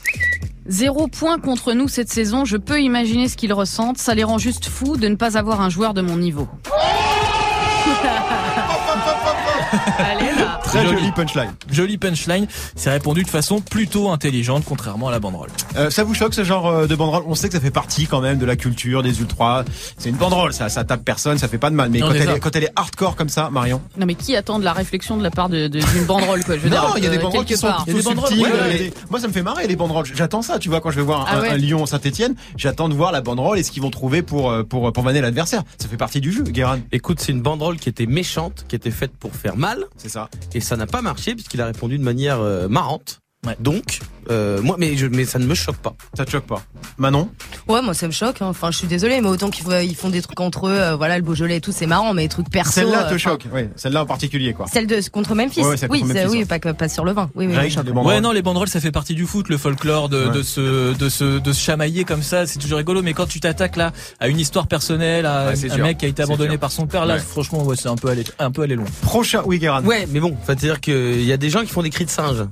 [0.66, 3.98] Zéro point contre nous cette saison, je peux imaginer ce qu'ils ressentent.
[3.98, 6.48] Ça les rend juste fous de ne pas avoir un joueur de mon niveau.
[10.74, 10.98] Très Joli.
[11.00, 11.54] joli punchline.
[11.72, 15.50] Joli punchline, c'est répondu de façon plutôt intelligente contrairement à la banderole.
[15.76, 17.24] Euh, ça vous choque ce genre euh, de banderole?
[17.28, 19.64] On sait que ça fait partie quand même de la culture des ultras.
[19.98, 21.90] C'est une banderole, ça, ça tape personne, ça fait pas de mal.
[21.90, 23.82] Mais Non, quand elle, est, quand elle est hardcore comme ça, Marion?
[23.98, 26.56] Non mais qui attend de la réflexion de la part de- de- d'une banderole quoi?
[26.56, 28.44] Je veux Non, dire, il y a des euh, banderoles qui sont des banderoles, subtiles.
[28.46, 28.78] ouais, euh, ouais.
[28.78, 30.06] des- Moi, ça me fait marrer les banderoles.
[30.14, 31.50] J'attends ça, tu vois, quand je vais voir un, Ah ouais.
[31.50, 34.64] un Lyon Saint-Etienne, j'attends de voir la banderole et ce qu'ils vont trouver pour euh,
[34.64, 35.64] pour pour vanner l'adversaire.
[35.80, 36.80] Ça fait partie du jeu, Guérin.
[36.92, 40.30] Écoute, c'est une banderole qui était méchante, qui était faite pour faire mal, C'est ça.
[40.54, 43.20] et ça n'a pas marché puisqu'il a répondu de manière euh, marrante.
[43.46, 43.56] Ouais.
[43.60, 44.00] Donc,
[44.32, 45.94] euh, moi, mais, je, mais ça ne me choque pas.
[46.16, 46.62] Ça te choque pas
[46.98, 47.30] Manon
[47.68, 48.42] Ouais, moi ça me choque.
[48.42, 48.48] hein.
[48.48, 50.96] Enfin, je suis désolée, mais autant qu'ils font- ils font des trucs entre eux, euh,
[50.96, 52.72] voilà, le Beaujolais et tout, c'est marrant, mais les trucs perso.
[52.72, 53.46] Celle-là euh, te enfin, choque.
[53.54, 54.66] Oui, celle-là en particulier, quoi.
[54.72, 55.62] Celle de contre Memphis.
[55.62, 56.46] Ouais, ouais, celle oui, contre ça- Memphis, oui, ouais.
[56.46, 57.30] pas, que- pas sur le vin.
[57.36, 58.06] Oui, oui, banderoles.
[58.06, 60.32] Ouais, non, les banderoles, ça fait partie du foot, le folklore de, Ouais.
[60.32, 63.02] de se, de se, de se chamailler comme ça, c'est toujours rigolo.
[63.02, 65.84] Mais quand tu t'attaques là à une histoire personnelle, à Ouais, c'est un sûr.
[65.84, 66.60] mec qui a été C'est abandonné sûr.
[66.60, 67.20] par son père, là, Ouais.
[67.20, 68.86] franchement, ouais, c'est un peu allé, un peu allé loin.
[69.02, 69.84] Prochain, oui, Guérin.
[69.84, 72.10] Ouais, mais bon, enfin, c'est-à-dire qu'il y a des gens qui font des cris de
[72.10, 72.44] singe.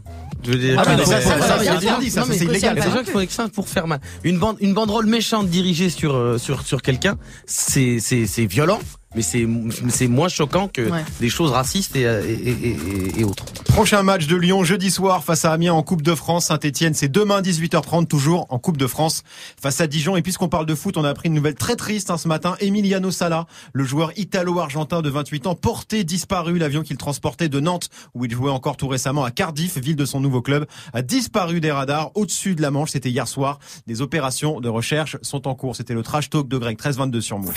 [0.44, 3.68] Je veux dire, Ah, mais ça, c'est il y a des gens qui font pour
[3.68, 4.00] faire mal.
[4.24, 8.80] Une bande, une banderole méchante dirigée sur euh, sur sur quelqu'un, c'est c'est c'est violent,
[9.16, 9.48] mais c'est
[9.90, 11.04] c'est moins choquant que Ouais.
[11.20, 13.46] des choses racistes et et, et, et- autres.
[13.66, 16.48] Prochain match de Lyon jeudi soir face à Amiens en Coupe de France.
[16.48, 19.24] Saint-Etienne, c'est demain 18h30 toujours en Coupe de France
[19.62, 20.18] face à Dijon.
[20.18, 22.56] Et puisqu'on parle de foot, on a appris une nouvelle très triste hein, ce matin.
[22.60, 26.58] Emiliano Sala, le joueur italo-argentin de 28 ans, porté disparu.
[26.58, 30.06] L'avion qu'il transportait de Nantes, où il jouait encore tout récemment à Cardiff, ville de
[30.06, 32.92] son nouveau club, a disparu des radars au-dessus de la Manche.
[32.92, 33.60] C'était hier soir.
[33.88, 35.78] Des opérations de recherche sont en cours.
[35.78, 37.54] C'était le trash talk de Greg 1322 sur Move.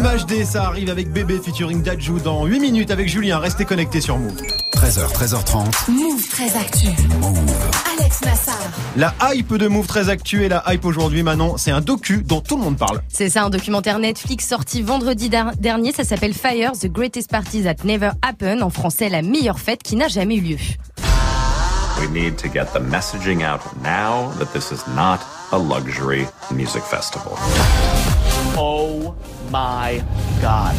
[0.00, 3.38] MHD, ça arrive avec Bébé featuring Dajou dans 8 minutes avec Julien.
[3.38, 4.32] Restez connectés sur Move.
[4.74, 5.90] 13h, 13h30.
[5.90, 6.86] Move très actu.
[7.98, 8.56] Alex Nassar.
[8.96, 12.56] La hype de Move très actuelle, la hype aujourd'hui Manon, c'est un docu dont tout
[12.56, 13.02] le monde parle.
[13.08, 15.92] C'est ça, un documentaire Netflix sorti vendredi der- dernier.
[15.92, 18.62] Ça s'appelle Fire, The Greatest Party That Never Happened.
[18.62, 20.58] En français, la meilleure fête qui n'a jamais eu lieu.
[22.00, 25.18] We need to get the messaging out now that this is not
[25.52, 27.36] a luxury music festival.
[28.58, 29.14] Oh
[29.50, 30.00] my
[30.40, 30.74] god.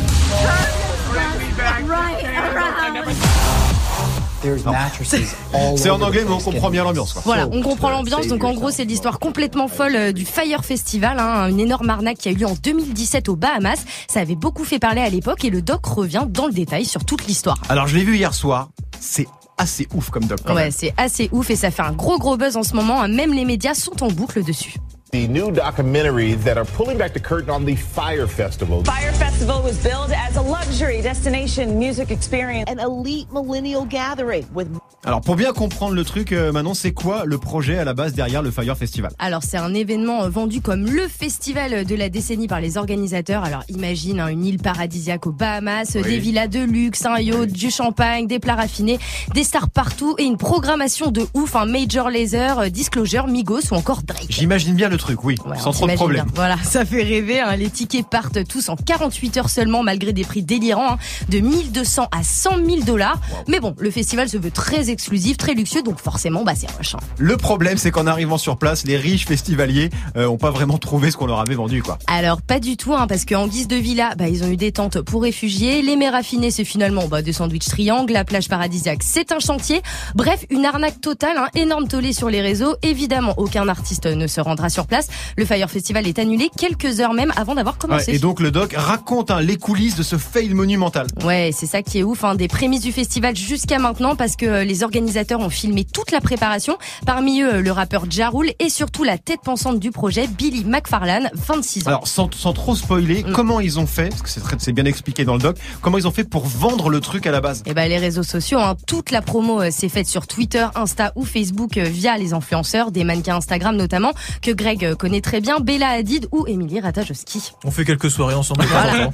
[5.77, 7.15] C'est en anglais, mais on comprend bien l'ambiance.
[7.23, 8.27] Voilà, on comprend l'ambiance.
[8.27, 12.17] Donc en gros, c'est l'histoire complètement folle euh, du Fire Festival, hein, une énorme arnaque
[12.17, 13.85] qui a eu lieu en 2017 aux Bahamas.
[14.09, 17.05] Ça avait beaucoup fait parler à l'époque et le doc revient dans le détail sur
[17.05, 17.57] toute l'histoire.
[17.69, 18.67] Alors je l'ai vu hier soir,
[18.99, 20.39] c'est assez ouf comme doc.
[20.45, 23.01] quand Ouais, c'est assez ouf et ça fait un gros gros buzz en ce moment.
[23.01, 23.07] hein.
[23.07, 24.75] Même les médias sont en boucle dessus.
[25.13, 28.83] The new documentaries that are pulling back the curtain on the Fire Festival.
[28.83, 34.67] Fire Festival was billed as a luxury destination music experience, an elite millennial gathering with
[35.05, 38.13] Alors pour bien comprendre le truc, euh, Manon, c'est quoi le projet à la base
[38.13, 39.11] derrière le Fire Festival?
[39.19, 43.43] Alors c'est un événement euh, vendu comme le festival de la décennie par les organisateurs.
[43.43, 46.01] Alors imagine hein, une île paradisiaque aux Bahamas, Oui.
[46.03, 48.97] des villas de luxe, un yacht, du champagne, des plats raffinés,
[49.35, 53.75] des stars partout et une programmation de ouf, un Major Laser, euh, Disclosure, Migos ou
[53.75, 54.25] encore Drake.
[54.29, 56.23] J'imagine bien le truc, oui, Ouais, sans trop de problèmes.
[56.25, 56.33] bien.
[56.35, 57.39] Voilà, ça fait rêver.
[57.41, 57.55] hein.
[57.55, 60.97] Les tickets partent tous en 48 heures seulement, malgré des prix délirants, hein,
[61.29, 63.19] de 1200 à 100 000 dollars.
[63.47, 66.95] Mais bon, le festival se veut très exclusif, très luxueux, donc forcément, bah c'est rush.
[66.95, 66.99] hein.
[67.17, 71.11] Le problème, c'est qu'en arrivant sur place, les riches festivaliers euh, ont pas vraiment trouvé
[71.11, 71.99] ce qu'on leur avait vendu, quoi.
[72.07, 74.71] Alors pas du tout, hein, parce qu'en guise de villa, bah, ils ont eu des
[74.71, 75.81] tentes pour réfugiés.
[75.81, 78.13] Les mers raffinés, c'est finalement bah, des sandwichs triangles.
[78.13, 79.81] La plage paradisiaque, c'est un chantier.
[80.15, 82.75] Bref, une arnaque totale, hein, énorme tollé sur les réseaux.
[82.83, 84.92] Évidemment, aucun artiste ne se rendra sur place.
[85.37, 88.11] Le Fire Festival est annulé quelques heures même avant d'avoir commencé.
[88.11, 91.07] Ouais, et donc le doc raconte hein, les coulisses de ce fail monumental.
[91.23, 94.45] Ouais, c'est ça qui est ouf, hein, des prémices du festival jusqu'à maintenant parce que
[94.45, 96.77] euh, les organisateurs ont filmé toute la préparation.
[97.05, 100.63] Parmi eux, euh, le rappeur Ja Rule et surtout la tête pensante du projet, Billy
[100.65, 101.87] McFarlane, 26 ans.
[101.87, 104.85] Alors sans, sans trop spoiler, comment ils ont fait, parce que c'est très- c'est bien
[104.85, 107.63] expliqué dans le doc, comment ils ont fait pour vendre le truc à la base?
[107.65, 111.11] Et ben les réseaux sociaux, hein, toute la promo euh, s'est faite sur Twitter, Insta
[111.15, 115.41] ou Facebook euh, via les influenceurs, des mannequins Instagram notamment que Greg euh, connaît très
[115.41, 117.51] bien, Bella Hadid ou Émilie Ratajkowski.
[117.63, 118.63] On fait quelques soirées ensemble.
[118.69, 119.09] Voilà.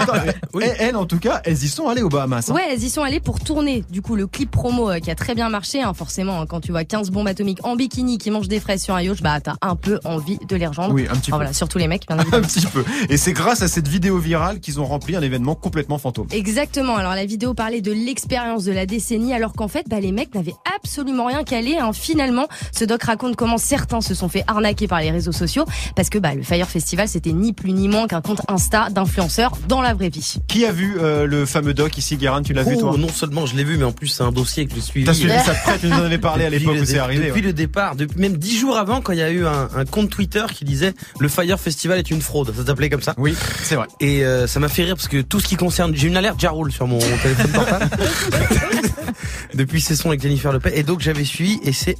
[0.00, 0.12] Attends,
[0.54, 2.50] mais elles, en tout cas, elles y sont allées aux Bahamas.
[2.50, 2.54] hein.
[2.54, 3.84] Ouais, elles y sont allées pour tourner.
[3.90, 6.60] Du coup, le clip promo euh, qui a très bien marché, hein, forcément, hein, quand
[6.60, 9.40] tu vois 15 bombes atomiques en bikini qui mangent des fraises sur un yacht, bah
[9.40, 10.94] t'as un peu envie de les rejoindre.
[10.94, 11.36] Oui, un petit Enfin, peu.
[11.36, 12.84] Voilà, surtout les mecs, bien Un petit peu.
[13.08, 16.26] Et c'est grâce à cette vidéo virale qu'ils ont rempli un événement complètement fantôme.
[16.32, 16.96] Exactement.
[16.96, 20.34] Alors la vidéo parlait de l'expérience de la décennie, alors qu'en fait, bah, les mecs
[20.34, 21.76] n'avaient absolument rien calé.
[21.78, 21.92] Hein.
[21.92, 25.64] Finalement, ce doc raconte comment certains se sont fait arnaquer par les réseaux sociaux,
[25.94, 29.52] parce que bah, le Fire Festival, c'était ni plus ni moins qu'un compte Insta d'influenceurs
[29.68, 30.36] dans la vraie vie.
[30.48, 33.08] Qui a vu euh, le fameux doc ici, Guérin Tu l'as vu Oh, toi non
[33.08, 35.06] seulement je l'ai vu, mais en plus c'est un dossier que j'ai suivi.
[35.06, 36.98] T'as suivi ça près, tu nous en avais parlé à Depuis l'époque le où c'est
[36.98, 37.26] arrivé.
[37.26, 37.46] Depuis ouais.
[37.46, 40.10] le départ, depuis même dix jours avant, quand il y a eu un, un compte
[40.10, 42.52] Twitter qui disait le Fire Festival est une fraude.
[42.54, 43.14] Ça s'appelait comme ça.
[43.18, 43.86] Oui, c'est vrai.
[44.00, 46.40] Et euh, ça m'a fait rire parce que tout ce qui concerne, j'ai une alerte
[46.40, 47.90] Jarroul sur mon téléphone portable.
[49.54, 50.72] depuis ses sons avec Jennifer Lopez.
[50.74, 51.96] Et donc j'avais suivi et c'est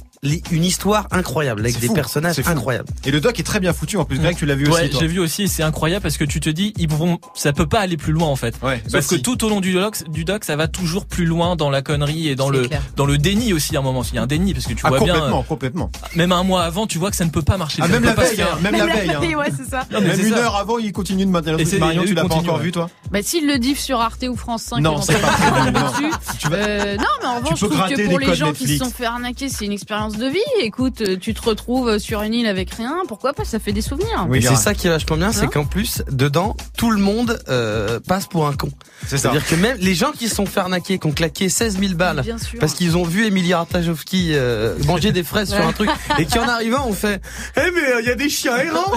[0.51, 2.89] une histoire incroyable avec des fou, personnages incroyables.
[3.05, 4.17] Et le doc est très bien foutu en plus.
[4.19, 4.97] Greg, tu l'as vu Ouais, aussi.
[4.99, 7.67] j'ai vu aussi, et c'est incroyable parce que tu te dis, ils vont, ça peut
[7.67, 8.55] pas aller plus loin en fait.
[8.63, 9.21] Ouais, Sauf bah que si.
[9.21, 12.27] tout au long du doc, du doc, ça va toujours plus loin dans la connerie
[12.29, 12.81] et dans le, clair.
[12.95, 14.01] dans le déni aussi à un moment.
[14.11, 15.91] Il y a un déni parce que tu Ah, vois bien, complètement, euh, complètement.
[16.15, 17.81] même un mois avant, tu vois que ça ne peut pas marcher.
[17.83, 19.09] Ah, ça même la peut pas se veille, hein, même la veille.
[19.11, 19.37] hein.
[19.37, 19.85] ouais, c'est ça.
[19.91, 20.39] Non, mais Même une ça.
[20.39, 23.45] heure avant, il continue de maintenir Marion, tu l'as pas encore vu toi Bah, s'il
[23.47, 25.71] le diff sur Arte ou France 5, Non, c'est pas
[26.97, 27.03] non.
[27.07, 28.91] Euh, non, mais en revanche, je trouve que les pour les gens qui se sont
[28.91, 30.39] fait arnaquer, c'est une expérience de vie.
[30.61, 33.81] Écoute, euh, tu te retrouves sur une île avec rien, pourquoi pas, ça fait des
[33.81, 34.25] souvenirs.
[34.29, 37.39] Oui, c'est ça qui est vachement bien, c'est Hein qu'en plus, dedans, tout le monde
[37.49, 38.69] euh, passe pour un con.
[39.07, 39.29] C'est ça.
[39.29, 41.93] C'est-à-dire que même les gens qui se sont fait arnaquer, qui ont claqué 16 000
[41.93, 42.59] balles, sûr.
[42.59, 46.39] parce qu'ils ont vu Emilie Ratajkowski euh, manger des fraises sur un truc, et qui
[46.39, 47.21] en arrivant ont fait
[47.57, 48.91] «Eh mais il y a des chiens errants!»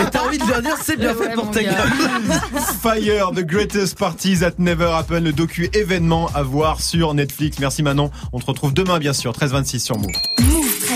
[0.00, 1.70] Et t'as envie de leur dire «C'est bien fait Ouais, pour ta gars.
[1.70, 2.40] gueule
[2.82, 7.29] Fire, The Greatest Parties That Never Happen, le docu événement à voir sur Netflix.
[7.60, 8.10] Merci Manon.
[8.32, 10.49] On te retrouve demain, bien sûr, 13h26 sur Move.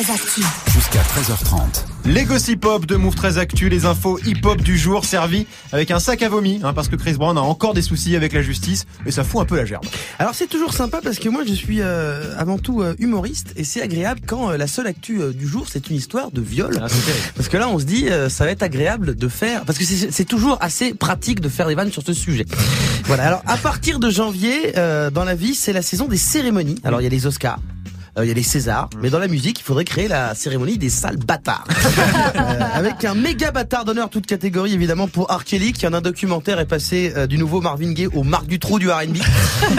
[0.07, 1.87] Jusqu'à 13h30.
[2.05, 5.99] Les gossip hop de Move 13 Actu, les infos hip-hop du jour servis avec un
[5.99, 8.85] sac à vomi, hein, parce que Chris Brown a encore des soucis avec la justice
[9.07, 9.87] et ça fout un peu la gerbe.!»
[10.19, 13.65] Alors c'est toujours sympa parce que moi je suis euh, avant tout euh, humoriste et
[13.65, 16.79] c'est agréable quand euh, la seule actu euh, du jour c'est une histoire de viol.
[16.83, 17.33] Ah, c'est terrible.
[17.35, 19.85] Parce que là, on se dit, euh, ça va être agréable de faire, parce que
[19.87, 22.45] c'est c'est toujours assez pratique de faire des vannes sur ce sujet.
[23.05, 23.25] Voilà.
[23.27, 26.77] Alors, à partir de janvier, euh, dans la vie, c'est la saison des cérémonies.
[26.85, 27.59] Alors, il y a les Oscars.
[28.19, 30.79] Euh, Il y a les Césars, mais dans la musique, il faudrait créer la cérémonie
[30.79, 31.67] des sales bâtards.
[32.37, 35.45] Euh, avec un méga bâtard d'honneur, toute catégorie évidemment pour R.
[35.45, 38.79] Kelly, qui en un documentaire est passé euh, du nouveau Marvin Gaye au Marc Dutroux
[38.81, 39.19] du R&B.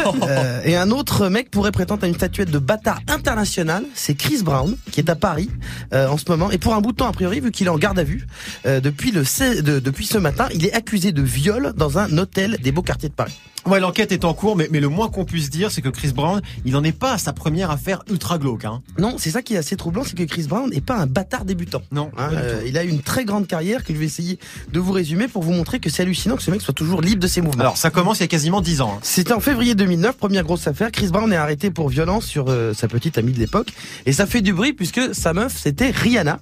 [0.65, 4.75] Et un autre mec pourrait prétendre à une statuette de bâtard international, c'est Chris Brown,
[4.91, 5.49] qui est à Paris
[5.93, 6.49] euh, en ce moment.
[6.51, 8.25] Et pour un bout de temps, a priori, vu qu'il est en garde à vue,
[8.65, 12.17] euh, depuis, le 16 de- depuis ce matin, il est accusé de viol dans un
[12.17, 13.37] hôtel des beaux quartiers de Paris.
[13.65, 16.11] Ouais, l'enquête est en cours, mais, mais le moins qu'on puisse dire, c'est que Chris
[16.13, 18.63] Brown, il n'en est pas à sa première affaire ultra glauque.
[18.65, 18.83] Hein.
[18.99, 21.45] Non, c'est ça qui est assez troublant, c'est que Chris Brown n'est pas un bâtard
[21.45, 21.81] débutant.
[21.91, 24.37] Non, Hein, euh, il a une très grande carrière que je vais essayer
[24.71, 27.21] de vous résumer pour vous montrer que c'est hallucinant que ce mec soit toujours libre
[27.21, 27.61] de ses mouvements.
[27.61, 28.93] Alors, ça commence il y a quasiment 10 ans.
[28.95, 28.99] hein.
[29.01, 30.91] C'était en février 2009, première grosse affaire.
[30.91, 33.69] Chris Brown est arrêté pour violence sur euh, sa petite amie de l'époque.
[34.05, 36.39] Et ça fait du bruit puisque sa meuf, c'était Rihanna,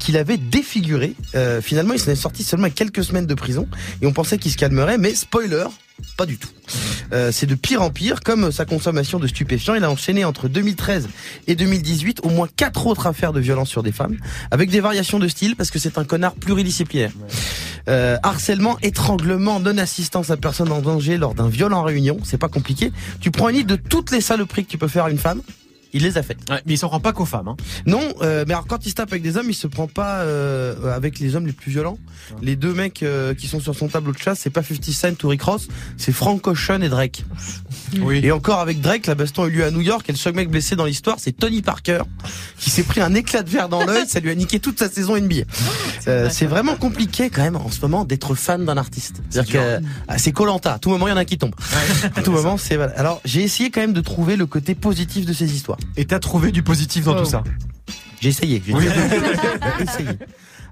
[0.00, 1.14] qui l'avait défiguré.
[1.36, 3.68] Euh, finalement, il s'en est sorti seulement quelques semaines de prison.
[4.02, 5.66] Et on pensait qu'il se calmerait, mais spoiler,
[6.16, 6.48] pas du tout.
[7.12, 9.74] Euh, c'est de pire en pire, comme sa consommation de stupéfiants.
[9.74, 11.08] Il a enchaîné entre 2013
[11.46, 14.16] et 2018 au moins quatre autres affaires de violence sur des femmes,
[14.50, 17.12] avec des variations de style, parce que c'est un connard pluridisciplinaire.
[17.88, 22.48] Euh, harcèlement, étranglement, non-assistance à personne en danger lors d'un viol en réunion, c'est pas
[22.48, 22.92] compliqué.
[23.20, 25.40] Tu prends une liste de toutes les saloperies que tu peux faire à une femme,
[25.92, 26.38] Il les a faites.
[26.50, 27.48] Ouais, mais il s'en prend pas qu'aux femmes.
[27.48, 27.56] Hein.
[27.86, 30.20] Non, euh, mais alors quand il se tape avec des hommes, il se prend pas
[30.20, 31.98] euh, avec les hommes les plus violents.
[32.42, 35.24] Les deux mecs euh, qui sont sur son tableau de chasse, c'est pas 50 Cent
[35.24, 37.24] ou Rick Ross, c'est Frank Ocean et Drake.
[38.00, 38.20] Oui.
[38.22, 40.34] Et encore avec Drake, la baston a eu lieu à New York et le seul
[40.34, 42.02] mec blessé dans l'histoire, c'est Tony Parker,
[42.58, 44.90] qui s'est pris un éclat de verre dans l'œil, ça lui a niqué toute sa
[44.90, 45.42] saison NBA.
[46.08, 49.22] Euh, c'est vraiment compliqué quand même en ce moment d'être fan d'un artiste.
[49.30, 51.54] C'est-à-dire que ah, c'est Colanta, à tout moment il y en a un qui tombe.
[52.16, 52.92] à tout moment c'est voilà.
[52.96, 55.75] Alors j'ai essayé quand même de trouver le côté positif de ces histoires.
[55.96, 57.20] Et t'as trouvé du positif dans Oh.
[57.20, 57.42] tout ça.
[58.20, 58.62] J'ai essayé.
[58.66, 58.86] J'ai Oui.
[59.80, 60.08] essayé.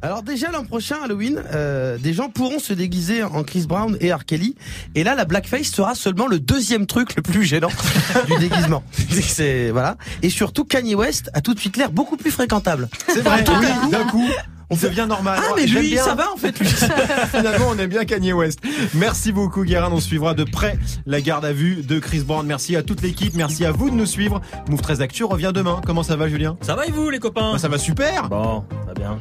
[0.02, 4.12] Alors déjà l'an prochain Halloween, euh, des gens pourront se déguiser en Chris Brown et
[4.12, 4.26] R.
[4.26, 4.54] Kelly.
[4.94, 7.70] Et là, la blackface sera seulement le deuxième truc le plus gênant
[8.28, 8.82] du déguisement.
[9.22, 9.96] C'est voilà.
[10.22, 12.88] Et surtout Kanye West a tout de suite l'air beaucoup plus fréquentable.
[13.08, 14.28] C'est vrai, oui, d'un coup.
[14.74, 15.38] On devient normal.
[15.40, 16.04] Ah mais J'aime lui, bien.
[16.04, 16.58] ça va en fait.
[16.58, 16.66] Lui.
[17.30, 18.58] Finalement, on aime bien Kanye West.
[18.94, 19.90] Merci beaucoup, Guérin.
[19.92, 22.46] On suivra de près la garde à vue de Chris Brown.
[22.46, 23.34] Merci à toute l'équipe.
[23.34, 24.40] Merci à vous de nous suivre.
[24.68, 25.80] Move 13 Actu revient demain.
[25.86, 26.56] Comment ça va, Julien?
[26.62, 27.52] Ça va et vous les copains?
[27.52, 28.28] Bah, Ça va super.
[28.28, 29.18] Bon, ça va bien.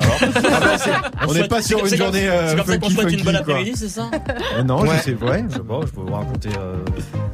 [0.00, 0.90] Bah, c'est-
[1.28, 2.94] on n'est pas c'est sur une c'est comme- journée euh, C'est comme ça qu'on funky,
[3.00, 4.10] souhaite une bonne après-midi, c'est ça
[4.56, 4.88] Euh, Non, Ouais.
[4.98, 5.44] je sais, ouais.
[5.48, 6.48] Je sais pas, je peux vous raconter.
[6.58, 6.76] euh,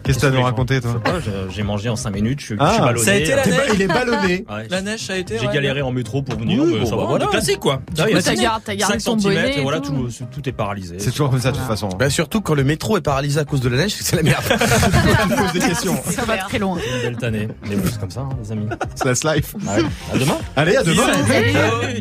[0.05, 2.40] Qu'est-ce que t'as à nous raconter, toi Je sais pas, j'ai- mangé en 5 minutes,
[2.40, 3.05] je suis, Ah, je suis ballonné.
[3.05, 4.44] Ça a été la neige Il est ballonné.
[4.51, 5.38] Ouais, La neige, ça a été.
[5.38, 5.53] J'ai ouais.
[5.55, 7.25] galéré en métro pour venir, Oui, mais bon, ça bah va, voilà.
[7.27, 7.81] le classique quoi.
[7.94, 9.92] T'as gar- t'as gardé 5 ton bonnet cm, et et voilà, tout.
[9.92, 10.97] tout, tout est paralysé.
[10.99, 11.88] C'est toujours comme ça, de toute façon.
[11.90, 14.42] Bah, surtout quand le métro est paralysé à cause de la neige, c'est la merde.
[15.53, 15.97] Tu des questions.
[16.11, 16.77] Ça va très loin.
[16.77, 17.49] Une belle tannée.
[17.68, 18.66] Mais bon, c'est comme ça, hein, les amis.
[18.94, 19.55] Slash life.
[19.57, 19.83] Ouais.
[20.14, 20.38] À demain.
[20.57, 21.07] Allez, à demain.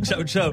[0.03, 0.51] Ciao, ciao.